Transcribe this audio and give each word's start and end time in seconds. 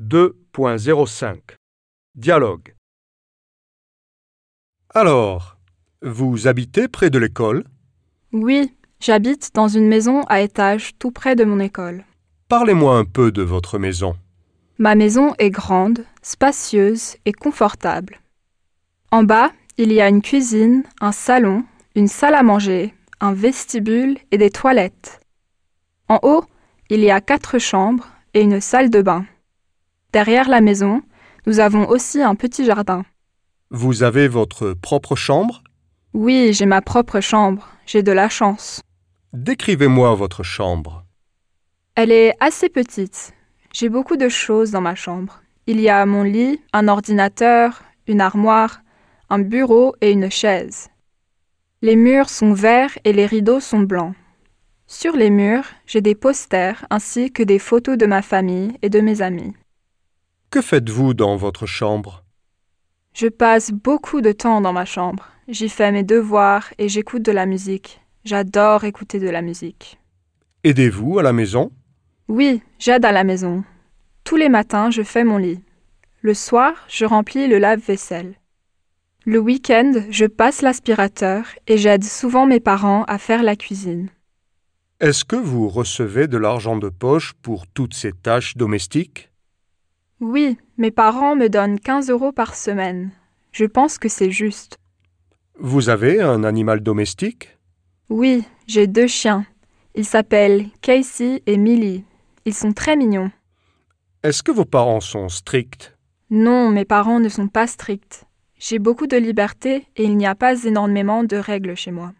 2.05 0.00 1.38
Dialogue 2.14 2.76
Alors, 4.94 5.56
vous 6.02 6.46
habitez 6.46 6.86
près 6.86 7.10
de 7.10 7.18
l'école? 7.18 7.64
Oui, 8.30 8.72
j'habite 9.00 9.50
dans 9.54 9.66
une 9.66 9.88
maison 9.88 10.22
à 10.28 10.40
étage 10.40 10.92
tout 11.00 11.10
près 11.10 11.34
de 11.34 11.42
mon 11.42 11.58
école. 11.58 12.04
Parlez-moi 12.48 12.96
un 12.96 13.04
peu 13.04 13.32
de 13.32 13.42
votre 13.42 13.80
maison. 13.80 14.14
Ma 14.78 14.94
maison 14.94 15.34
est 15.40 15.50
grande, 15.50 16.04
spacieuse 16.22 17.16
et 17.24 17.32
confortable. 17.32 18.20
En 19.10 19.24
bas, 19.24 19.50
il 19.78 19.92
y 19.92 20.00
a 20.00 20.08
une 20.08 20.22
cuisine, 20.22 20.84
un 21.00 21.10
salon, 21.10 21.64
une 21.96 22.06
salle 22.06 22.36
à 22.36 22.44
manger, 22.44 22.94
un 23.18 23.32
vestibule 23.32 24.16
et 24.30 24.38
des 24.38 24.50
toilettes. 24.50 25.18
En 26.08 26.20
haut, 26.22 26.44
il 26.88 27.00
y 27.00 27.10
a 27.10 27.20
quatre 27.20 27.58
chambres 27.58 28.06
et 28.32 28.42
une 28.42 28.60
salle 28.60 28.90
de 28.90 29.02
bain. 29.02 29.26
Derrière 30.12 30.48
la 30.48 30.62
maison, 30.62 31.02
nous 31.46 31.60
avons 31.60 31.86
aussi 31.86 32.22
un 32.22 32.34
petit 32.34 32.64
jardin. 32.64 33.04
Vous 33.70 34.02
avez 34.02 34.26
votre 34.26 34.72
propre 34.72 35.16
chambre? 35.16 35.62
Oui, 36.14 36.54
j'ai 36.54 36.64
ma 36.64 36.80
propre 36.80 37.20
chambre. 37.20 37.68
J'ai 37.84 38.02
de 38.02 38.12
la 38.12 38.30
chance. 38.30 38.80
Décrivez-moi 39.34 40.14
votre 40.14 40.42
chambre. 40.42 41.04
Elle 41.94 42.10
est 42.10 42.34
assez 42.40 42.70
petite. 42.70 43.34
J'ai 43.72 43.90
beaucoup 43.90 44.16
de 44.16 44.30
choses 44.30 44.70
dans 44.70 44.80
ma 44.80 44.94
chambre. 44.94 45.42
Il 45.66 45.78
y 45.78 45.90
a 45.90 46.06
mon 46.06 46.22
lit, 46.22 46.58
un 46.72 46.88
ordinateur, 46.88 47.82
une 48.06 48.22
armoire, 48.22 48.80
un 49.28 49.40
bureau 49.40 49.94
et 50.00 50.12
une 50.12 50.30
chaise. 50.30 50.88
Les 51.82 51.96
murs 51.96 52.30
sont 52.30 52.54
verts 52.54 52.98
et 53.04 53.12
les 53.12 53.26
rideaux 53.26 53.60
sont 53.60 53.80
blancs. 53.80 54.14
Sur 54.86 55.14
les 55.14 55.28
murs, 55.28 55.66
j'ai 55.84 56.00
des 56.00 56.14
posters 56.14 56.86
ainsi 56.88 57.30
que 57.30 57.42
des 57.42 57.58
photos 57.58 57.98
de 57.98 58.06
ma 58.06 58.22
famille 58.22 58.72
et 58.80 58.88
de 58.88 59.00
mes 59.00 59.20
amis. 59.20 59.52
Que 60.50 60.62
faites-vous 60.62 61.12
dans 61.12 61.36
votre 61.36 61.66
chambre? 61.66 62.24
Je 63.12 63.26
passe 63.26 63.70
beaucoup 63.70 64.22
de 64.22 64.32
temps 64.32 64.62
dans 64.62 64.72
ma 64.72 64.86
chambre. 64.86 65.28
J'y 65.46 65.68
fais 65.68 65.92
mes 65.92 66.04
devoirs 66.04 66.72
et 66.78 66.88
j'écoute 66.88 67.22
de 67.22 67.32
la 67.32 67.44
musique. 67.44 68.00
J'adore 68.24 68.84
écouter 68.84 69.20
de 69.20 69.28
la 69.28 69.42
musique. 69.42 69.98
Aidez-vous 70.64 71.18
à 71.18 71.22
la 71.22 71.34
maison? 71.34 71.70
Oui, 72.28 72.62
j'aide 72.78 73.04
à 73.04 73.12
la 73.12 73.24
maison. 73.24 73.62
Tous 74.24 74.36
les 74.36 74.48
matins, 74.48 74.90
je 74.90 75.02
fais 75.02 75.22
mon 75.22 75.36
lit. 75.36 75.60
Le 76.22 76.32
soir, 76.32 76.72
je 76.88 77.04
remplis 77.04 77.46
le 77.46 77.58
lave-vaisselle. 77.58 78.34
Le 79.26 79.38
week-end, 79.40 79.92
je 80.08 80.24
passe 80.24 80.62
l'aspirateur 80.62 81.44
et 81.66 81.76
j'aide 81.76 82.04
souvent 82.04 82.46
mes 82.46 82.60
parents 82.60 83.04
à 83.04 83.18
faire 83.18 83.42
la 83.42 83.54
cuisine. 83.54 84.08
Est-ce 85.00 85.26
que 85.26 85.36
vous 85.36 85.68
recevez 85.68 86.26
de 86.26 86.38
l'argent 86.38 86.78
de 86.78 86.88
poche 86.88 87.34
pour 87.42 87.66
toutes 87.66 87.92
ces 87.92 88.12
tâches 88.12 88.56
domestiques? 88.56 89.30
Oui, 90.20 90.58
mes 90.78 90.90
parents 90.90 91.36
me 91.36 91.48
donnent 91.48 91.78
15 91.78 92.10
euros 92.10 92.32
par 92.32 92.56
semaine. 92.56 93.10
Je 93.52 93.64
pense 93.64 93.98
que 93.98 94.08
c'est 94.08 94.32
juste. 94.32 94.76
Vous 95.60 95.90
avez 95.90 96.20
un 96.20 96.42
animal 96.42 96.80
domestique? 96.80 97.56
Oui, 98.08 98.44
j'ai 98.66 98.88
deux 98.88 99.06
chiens. 99.06 99.46
Ils 99.94 100.04
s'appellent 100.04 100.66
Casey 100.82 101.42
et 101.46 101.56
Millie. 101.56 102.04
Ils 102.44 102.54
sont 102.54 102.72
très 102.72 102.96
mignons. 102.96 103.30
Est-ce 104.24 104.42
que 104.42 104.50
vos 104.50 104.64
parents 104.64 105.00
sont 105.00 105.28
stricts? 105.28 105.96
Non, 106.30 106.70
mes 106.70 106.84
parents 106.84 107.20
ne 107.20 107.28
sont 107.28 107.48
pas 107.48 107.68
stricts. 107.68 108.24
J'ai 108.58 108.80
beaucoup 108.80 109.06
de 109.06 109.16
liberté 109.16 109.86
et 109.96 110.02
il 110.02 110.16
n'y 110.16 110.26
a 110.26 110.34
pas 110.34 110.64
énormément 110.64 111.22
de 111.22 111.36
règles 111.36 111.76
chez 111.76 111.92
moi. 111.92 112.12